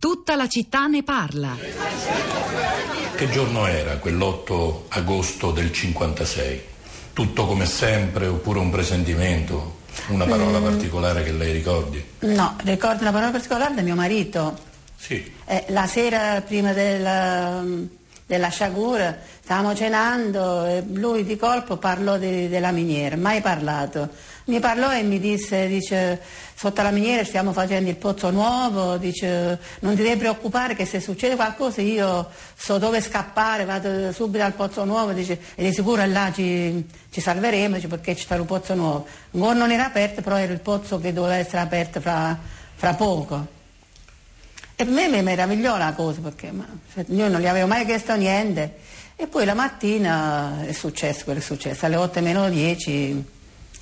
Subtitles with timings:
[0.00, 1.58] Tutta la città ne parla.
[3.14, 6.62] Che giorno era quell'8 agosto del 56?
[7.12, 9.80] Tutto come sempre oppure un presentimento?
[10.06, 10.62] Una parola mm.
[10.62, 12.02] particolare che lei ricordi?
[12.20, 14.58] No, ricordo una parola particolare del mio marito.
[14.96, 15.32] Sì.
[15.44, 17.62] Eh, la sera prima della,
[18.30, 24.08] della sciagura stavamo cenando e lui di colpo parlò di, della miniera, mai parlato.
[24.44, 26.20] Mi parlò e mi disse, dice,
[26.54, 31.00] sotto la miniera stiamo facendo il pozzo nuovo, dice, non ti devi preoccupare che se
[31.00, 36.06] succede qualcosa io so dove scappare, vado subito al pozzo nuovo, dice, e di sicuro
[36.06, 39.06] là ci, ci salveremo dice, perché c'è il pozzo nuovo.
[39.32, 42.38] Non era aperto, però era il pozzo che doveva essere aperto fra,
[42.76, 43.58] fra poco.
[44.80, 47.84] E per me mi meravigliò la cosa perché ma, cioè, io non gli avevo mai
[47.84, 48.76] chiesto niente.
[49.14, 53.24] E poi la mattina è successo quello che è successo, alle 8 meno 10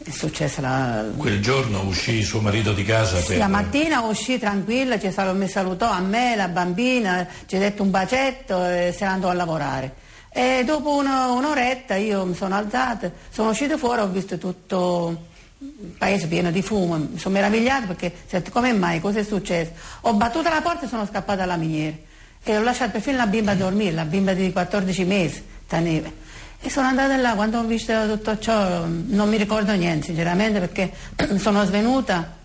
[0.05, 1.05] è successa la...
[1.17, 3.39] Quel giorno uscì suo marito di casa per...
[3.39, 7.85] La mattina uscì tranquilla, ci sal- mi salutò a me, la bambina, ci ha detto
[7.85, 9.95] un bacetto e se ne andò a lavorare.
[10.31, 15.27] E dopo uno, un'oretta io mi sono alzata, sono uscita fuori, ho visto tutto
[15.61, 19.73] il paese pieno di fumo, mi sono meravigliata perché sento come mai, cosa è successo?
[20.03, 21.97] Ho battuto la porta e sono scappata alla miniera
[22.43, 26.27] e ho lasciato perfino la bimba a dormire, la bimba di 14 mesi, Taneve.
[26.61, 30.93] E sono andata là, quando ho visto tutto ciò non mi ricordo niente sinceramente perché
[31.39, 32.37] sono svenuta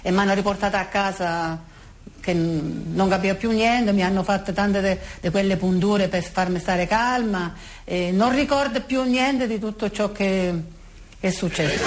[0.00, 1.70] e mi hanno riportata a casa
[2.20, 6.86] che non capivo più niente, mi hanno fatto tante di quelle punture per farmi stare
[6.86, 7.52] calma
[7.84, 10.80] e non ricordo più niente di tutto ciò che
[11.22, 11.84] è successo.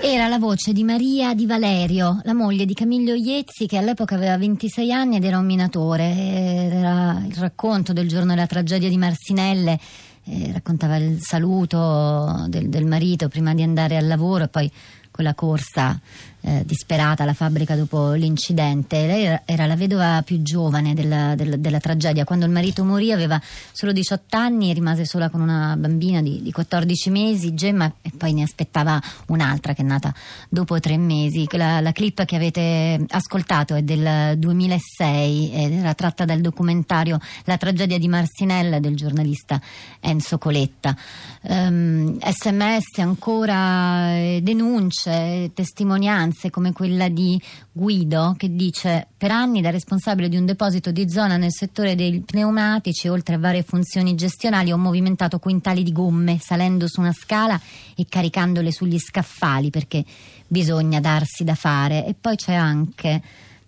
[0.00, 4.38] Era la voce di Maria Di Valerio, la moglie di Camillo Iezzi che all'epoca aveva
[4.38, 6.14] 26 anni ed era un minatore.
[6.14, 9.80] Era il racconto del giorno della tragedia di Marsinelle.
[10.22, 14.70] Eh, raccontava il saluto del, del marito prima di andare al lavoro e poi
[15.10, 16.00] quella corsa
[16.40, 19.06] eh, disperata alla fabbrica dopo l'incidente.
[19.06, 22.24] Lei era la vedova più giovane della, della, della, tragedia.
[22.24, 23.40] Quando il marito morì aveva
[23.72, 28.12] solo 18 anni e rimase sola con una bambina di, di 14 mesi, Gemma, e
[28.16, 30.14] poi ne aspettava un'altra che è nata
[30.48, 31.46] dopo tre mesi.
[31.50, 37.56] La, la clip che avete ascoltato è del 2006 ed era tratta dal documentario La
[37.56, 39.60] tragedia di Marsinella del giornalista
[40.00, 40.96] Enzo Coletta.
[41.42, 47.40] Um, ehm, Sms ancora, eh, denunce, testimonianze testimonianze come quella di
[47.72, 52.20] Guido che dice per anni da responsabile di un deposito di zona nel settore dei
[52.20, 57.60] pneumatici oltre a varie funzioni gestionali ho movimentato quintali di gomme salendo su una scala
[57.96, 60.04] e caricandole sugli scaffali perché
[60.46, 62.06] bisogna darsi da fare.
[62.06, 63.22] E poi c'è anche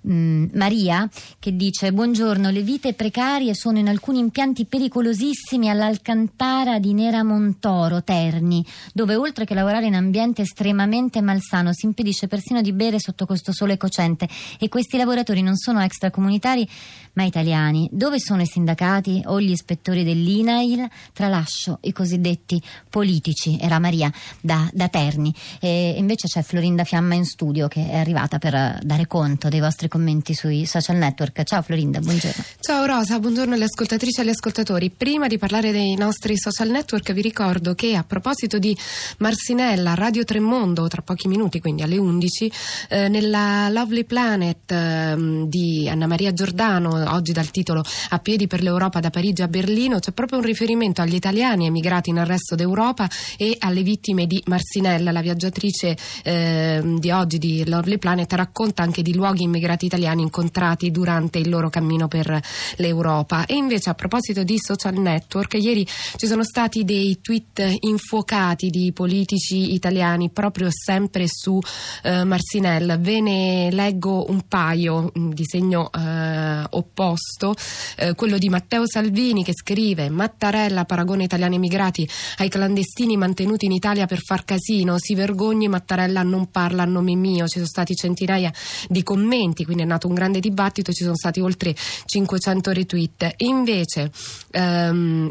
[0.09, 1.07] Mm, Maria
[1.39, 8.03] che dice buongiorno le vite precarie sono in alcuni impianti pericolosissimi all'Alcantara di Nera Montoro
[8.03, 13.27] Terni dove oltre che lavorare in ambiente estremamente malsano si impedisce persino di bere sotto
[13.27, 14.29] questo sole cocente.
[14.59, 16.67] E questi lavoratori non sono extracomunitari
[17.13, 17.89] ma italiani.
[17.93, 20.89] Dove sono i sindacati o gli ispettori dell'INAIL?
[21.13, 23.59] Tralascio i cosiddetti politici.
[23.61, 25.35] Era Maria da, da Terni.
[25.61, 29.89] E invece c'è Florinda Fiamma in studio che è arrivata per dare conto dei vostri
[29.91, 31.43] commenti sui social network.
[31.43, 32.43] Ciao Florinda, buongiorno.
[32.61, 34.91] Ciao Rosa, buongiorno alle ascoltatrici e agli ascoltatori.
[34.91, 38.75] Prima di parlare dei nostri social network vi ricordo che a proposito di
[39.19, 42.53] Marsinella, Radio Tremondo, tra pochi minuti, quindi alle 11,
[42.89, 48.63] eh, nella Lovely Planet eh, di Anna Maria Giordano, oggi dal titolo A piedi per
[48.63, 53.09] l'Europa da Parigi a Berlino, c'è proprio un riferimento agli italiani emigrati nel resto d'Europa
[53.37, 55.11] e alle vittime di Marsinella.
[55.11, 60.23] La viaggiatrice eh, di oggi di Lovely Planet racconta anche di luoghi immigrati immigrati italiani
[60.23, 62.41] incontrati durante il loro cammino per
[62.77, 63.47] l'Europa.
[63.47, 65.87] E invece a proposito di social network, ieri
[66.17, 71.59] ci sono stati dei tweet infuocati di politici italiani proprio sempre su
[72.03, 72.99] eh, Marsinel.
[73.01, 77.55] Ve ne leggo un paio di segno eh, opposto,
[77.97, 82.09] eh, quello di Matteo Salvini che scrive Mattarella paragone italiani emigrati
[82.39, 87.15] ai clandestini mantenuti in Italia per far casino, si vergogni Mattarella non parla a nome
[87.15, 88.53] mio, ci sono stati centinaia
[88.89, 93.35] di commenti quindi è nato un grande dibattito, ci sono stati oltre 500 retweet.
[93.37, 94.11] Invece
[94.51, 95.31] ehm,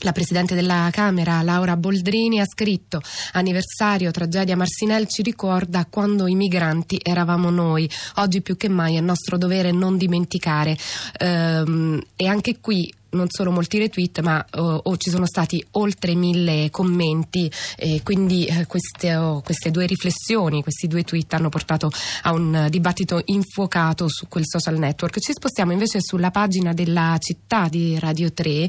[0.00, 3.00] la Presidente della Camera, Laura Boldrini, ha scritto
[3.32, 7.90] anniversario tragedia Marsinel ci ricorda quando i migranti eravamo noi.
[8.16, 10.76] Oggi più che mai è nostro dovere non dimenticare.
[11.18, 16.14] Ehm, e anche qui non solo molti retweet, ma oh, oh, ci sono stati oltre
[16.14, 21.90] mille commenti e quindi eh, queste, oh, queste, due riflessioni, questi due tweet hanno portato
[22.22, 25.20] a un dibattito infuocato su quel social network.
[25.20, 28.68] Ci spostiamo invece sulla pagina della città di Radio 3,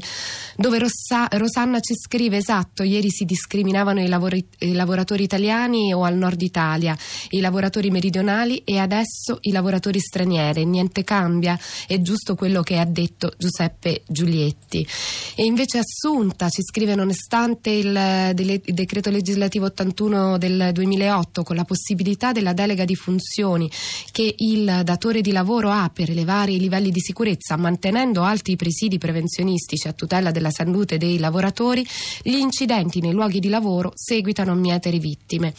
[0.56, 6.04] dove Rossa, Rosanna ci scrive esatto, ieri si discriminavano i, lavori, i lavoratori italiani o
[6.04, 6.96] al nord Italia,
[7.30, 12.86] i lavoratori meridionali e adesso i lavoratori stranieri, niente cambia, è giusto quello che ha
[12.86, 14.29] detto Giuseppe Giuliani.
[14.30, 14.86] Giulietti.
[15.34, 21.64] E invece Assunta ci scrive nonostante il, il decreto legislativo 81 del 2008 con la
[21.64, 23.70] possibilità della delega di funzioni
[24.12, 28.56] che il datore di lavoro ha per elevare i livelli di sicurezza mantenendo alti i
[28.56, 31.84] presidi prevenzionistici a tutela della salute dei lavoratori,
[32.22, 35.54] gli incidenti nei luoghi di lavoro seguitano mietere vittime.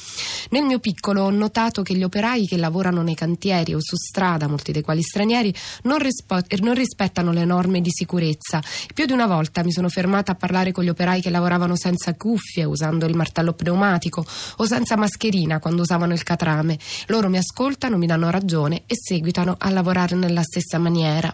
[0.51, 4.47] Nel mio piccolo ho notato che gli operai che lavorano nei cantieri o su strada,
[4.47, 5.53] molti dei quali stranieri,
[5.83, 8.60] non, rispo- non rispettano le norme di sicurezza
[8.93, 12.13] più di una volta mi sono fermata a parlare con gli operai che lavoravano senza
[12.15, 14.25] cuffie, usando il martello pneumatico
[14.57, 16.77] o senza mascherina quando usavano il catrame.
[17.07, 21.33] Loro mi ascoltano, mi danno ragione e seguitano a lavorare nella stessa maniera.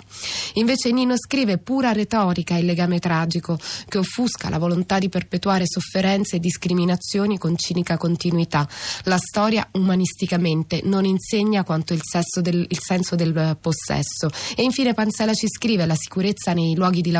[0.54, 6.38] Invece Nino scrive pura retorica il legame tragico che offusca la volontà di perpetuare sofferenze
[6.38, 8.68] e discriminazioni con cinica continuità.
[9.04, 12.02] La storia umanisticamente non insegna quanto il,
[12.42, 14.30] del, il senso del possesso.
[14.56, 17.17] E infine Panzella ci scrive la sicurezza nei luoghi di lavoro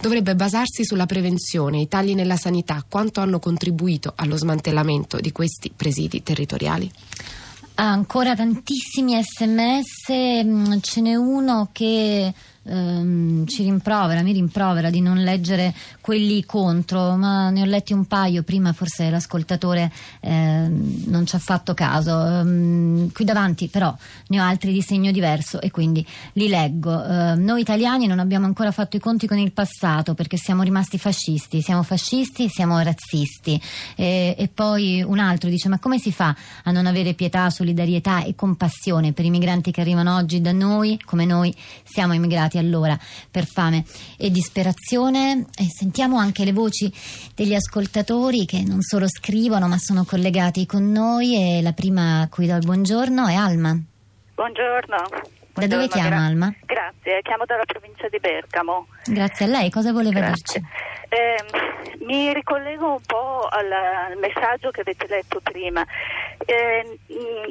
[0.00, 5.72] dovrebbe basarsi sulla prevenzione, i tagli nella sanità, quanto hanno contribuito allo smantellamento di questi
[5.74, 6.90] presidi territoriali.
[7.78, 12.32] Ancora tantissimi sms, mm, ce n'è uno che
[12.66, 18.06] ehm, ci rimprovera, mi rimprovera di non leggere quelli contro, ma ne ho letti un
[18.06, 19.90] paio, prima forse l'ascoltatore
[20.20, 22.24] ehm, non ci ha fatto caso.
[22.24, 23.94] Ehm, qui davanti però
[24.28, 27.02] ne ho altri di segno diverso e quindi li leggo.
[27.04, 30.98] Ehm, noi italiani non abbiamo ancora fatto i conti con il passato perché siamo rimasti
[30.98, 33.60] fascisti, siamo fascisti, siamo razzisti.
[33.94, 36.34] E, e poi un altro dice ma come si fa
[36.64, 41.00] a non avere pietà, solidarietà e compassione per i migranti che arrivano oggi da noi,
[41.04, 41.54] come noi
[41.84, 42.96] siamo immigrati morti allora
[43.30, 43.84] per fame
[44.18, 45.46] e disperazione.
[45.56, 46.92] E sentiamo anche le voci
[47.34, 52.28] degli ascoltatori che non solo scrivono ma sono collegati con noi e la prima a
[52.28, 53.76] cui do il buongiorno è Alma.
[54.34, 54.96] Buongiorno.
[55.54, 56.54] Da dove chiama gra- Alma?
[56.66, 58.88] Grazie, chiamo dalla provincia di Bergamo.
[59.06, 60.60] Grazie a lei, cosa voleva Grazie.
[60.60, 60.94] dirci?
[61.08, 65.82] Eh, mi ricollego un po' al messaggio che avete letto prima.
[66.44, 66.98] Eh,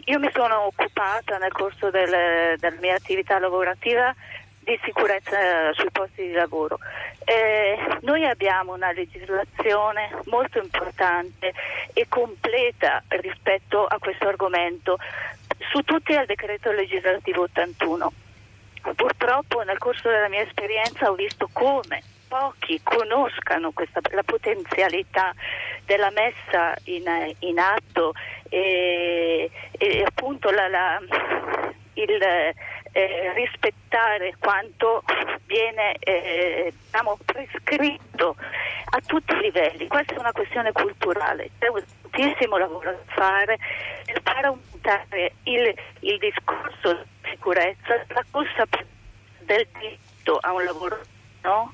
[0.06, 4.14] io mi sono occupata nel corso del, della mia attività lavorativa
[4.66, 6.80] di sicurezza sui posti di lavoro.
[7.24, 11.54] Eh, noi abbiamo una legislazione molto importante
[11.94, 14.98] e completa rispetto a questo argomento,
[15.72, 18.12] su tutti al decreto legislativo 81.
[18.96, 25.34] Purtroppo nel corso della mia esperienza ho visto come pochi conoscano questa, la potenzialità
[25.86, 27.04] della messa in,
[27.40, 28.14] in atto
[28.50, 31.00] e, e appunto la, la,
[31.94, 32.18] il
[32.96, 35.04] eh, rispettare quanto
[35.46, 38.38] viene eh, diciamo, prescritto
[38.86, 39.88] a tutti i livelli.
[39.88, 43.58] Questa è una questione culturale, c'è un tantissimo lavoro da fare
[44.06, 48.94] per far aumentare il, il discorso di sicurezza, la consapevolezza
[49.40, 51.00] del diritto a un lavoro
[51.46, 51.72] no?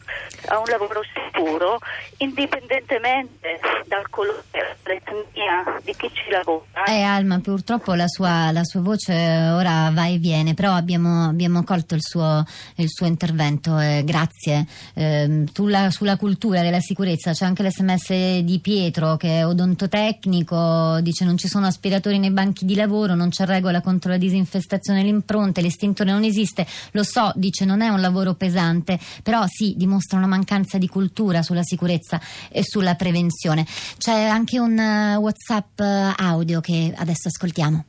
[0.47, 1.79] a un lavoro sicuro
[2.17, 4.43] indipendentemente dal colore,
[4.83, 6.83] dall'etnia di chi ci lavora.
[6.85, 11.63] Eh Alma, purtroppo la sua, la sua voce ora va e viene, però abbiamo, abbiamo
[11.63, 12.43] colto il suo,
[12.75, 14.65] il suo intervento, eh, grazie.
[14.93, 21.25] Eh, sulla, sulla, cultura della sicurezza c'è anche l'SMS di Pietro che è odontotecnico, dice
[21.25, 25.07] non ci sono aspiratori nei banchi di lavoro, non c'è regola contro la disinfestazione e
[25.07, 29.75] impronte, l'estintore non esiste, lo so, dice non è un lavoro pesante, però sì sì
[29.77, 33.63] dimostra una mancanza di cultura sulla sicurezza e sulla prevenzione.
[33.97, 37.85] C'è anche un uh, WhatsApp uh, audio che adesso ascoltiamo.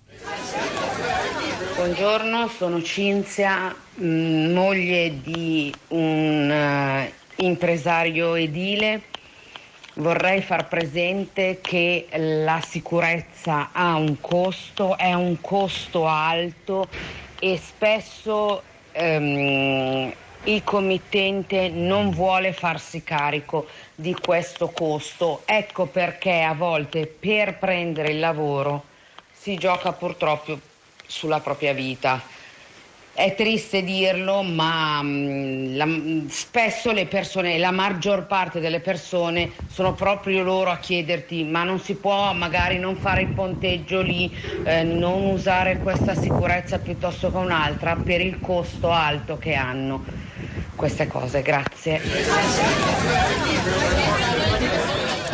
[1.77, 9.05] Buongiorno, sono Cinzia, mm, moglie di un uh, impresario edile.
[9.95, 12.07] Vorrei far presente che
[12.45, 16.87] la sicurezza ha un costo, è un costo alto
[17.39, 18.63] e spesso
[18.93, 20.13] ehm,
[20.45, 25.45] il committente non vuole farsi carico di questo costo.
[25.47, 28.89] Ecco perché a volte per prendere il lavoro
[29.31, 30.61] si gioca purtroppo
[31.07, 32.27] sulla propria vita.
[33.15, 35.87] È triste dirlo, ma mh, la,
[36.29, 41.79] spesso le persone, la maggior parte delle persone sono proprio loro a chiederti ma non
[41.79, 47.37] si può magari non fare il ponteggio lì, eh, non usare questa sicurezza piuttosto che
[47.37, 50.05] un'altra per il costo alto che hanno.
[50.83, 51.43] Queste cose.
[51.43, 52.01] Grazie.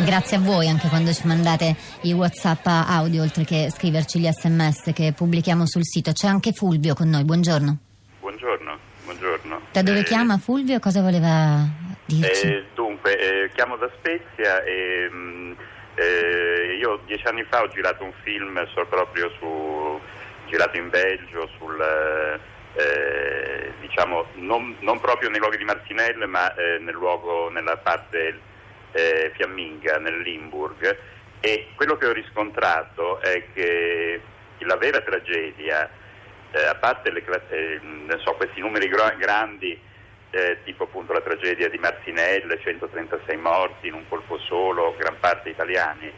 [0.05, 4.91] Grazie a voi anche quando ci mandate i WhatsApp audio oltre che scriverci gli sms
[4.93, 6.11] che pubblichiamo sul sito.
[6.11, 7.77] C'è anche Fulvio con noi, buongiorno.
[8.19, 9.61] Buongiorno, buongiorno.
[9.71, 10.77] Da dove Eh, chiama Fulvio?
[10.79, 11.65] Cosa voleva
[12.05, 12.45] dirci?
[12.47, 15.55] eh, dunque, eh, chiamo da Spezia e mh,
[15.95, 19.99] eh, io dieci anni fa ho girato un film so- proprio su,
[20.47, 21.75] girato in Belgio sul,
[22.73, 28.39] eh, diciamo, non, non proprio nei luoghi di Martinelle ma eh, nel luogo, nella parte
[28.91, 30.97] eh, fiamminga, nel Limburg.
[31.39, 34.21] E quello che ho riscontrato è che
[34.59, 35.89] la vera tragedia,
[36.51, 37.79] eh, a parte le eh,
[38.23, 39.79] so, questi numeri gro- grandi,
[40.31, 45.49] eh, tipo appunto la tragedia di Martinelle, 136 morti in un colpo solo, gran parte
[45.49, 46.11] italiani,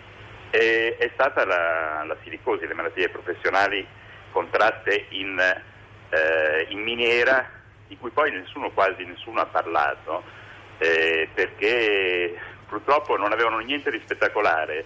[0.49, 3.87] è stata la, la silicosi, le malattie professionali
[4.31, 5.39] contratte in,
[6.11, 7.49] eh, in miniera,
[7.87, 10.23] di cui poi nessuno, quasi nessuno ha parlato,
[10.77, 12.37] eh, perché
[12.67, 14.85] purtroppo non avevano niente di spettacolare.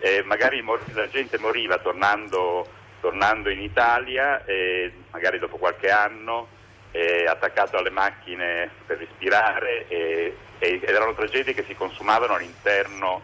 [0.00, 2.68] Eh, magari mor- la gente moriva tornando,
[3.00, 4.44] tornando in Italia,
[5.10, 6.48] magari dopo qualche anno,
[6.90, 13.22] eh, attaccato alle macchine per respirare ed erano tragedie che si consumavano all'interno,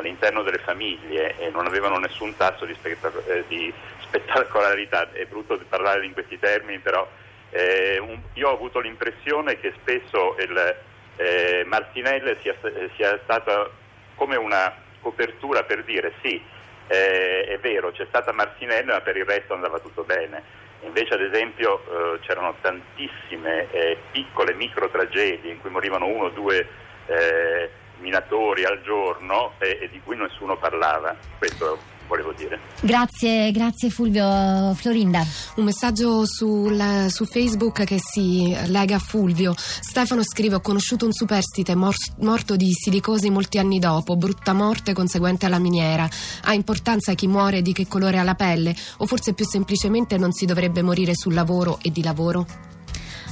[0.00, 5.10] all'interno delle famiglie e non avevano nessun tasso di, spettac- eh, di spettacolarità.
[5.12, 7.08] È brutto parlare in questi termini, però
[7.50, 10.76] eh, un- io ho avuto l'impressione che spesso il
[11.16, 12.56] eh, Martinelle sia,
[12.96, 13.70] sia stata
[14.14, 16.42] come una copertura per dire sì,
[16.88, 20.42] eh, è vero, c'è stata Martinelle, ma per il resto andava tutto bene.
[20.82, 21.82] Invece, ad esempio,
[22.14, 26.66] eh, c'erano tantissime eh, piccole micro tragedie in cui morivano uno o due
[27.06, 31.16] eh, minatori al giorno e, e di cui nessuno parlava.
[31.38, 31.78] Questo
[32.08, 32.58] volevo dire.
[32.80, 34.74] Grazie, grazie Fulvio.
[34.74, 35.24] Florinda.
[35.56, 39.54] Un messaggio sul- su Facebook che si lega a Fulvio.
[39.56, 44.92] Stefano scrive: Ho conosciuto un superstite mor- morto di silicosi molti anni dopo, brutta morte
[44.92, 46.08] conseguente alla miniera.
[46.44, 48.74] Ha importanza chi muore e di che colore ha la pelle?
[48.98, 52.44] O forse più semplicemente non si dovrebbe morire sul lavoro e di lavoro?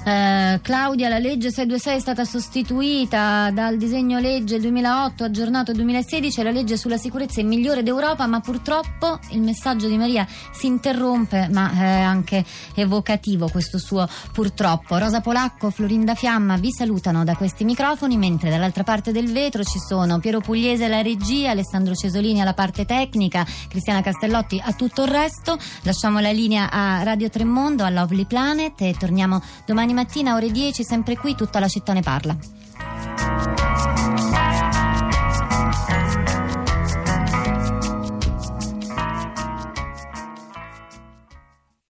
[0.09, 6.43] Eh, Claudia, la legge 626 è stata sostituita dal disegno legge 2008 aggiornato 2016.
[6.43, 11.49] La legge sulla sicurezza è migliore d'Europa, ma purtroppo il messaggio di Maria si interrompe,
[11.53, 12.43] ma è anche
[12.75, 14.97] evocativo questo suo purtroppo.
[14.97, 19.79] Rosa Polacco, Florinda Fiamma vi salutano da questi microfoni, mentre dall'altra parte del vetro ci
[19.79, 25.11] sono Piero Pugliese alla regia, Alessandro Cesolini alla parte tecnica, Cristiana Castellotti a tutto il
[25.11, 25.59] resto.
[25.83, 30.85] Lasciamo la linea a Radio Tremondo, a Lovely Planet e torniamo domani mattina ore 10,
[30.85, 33.68] sempre qui, tutta la città ne parla.